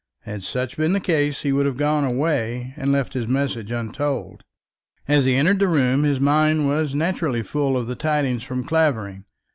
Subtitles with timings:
[0.21, 4.41] Had such been the case he would have gone away, and left his message untold.
[5.07, 9.25] As he entered the room his mind was naturally full of the tidings from Clavering.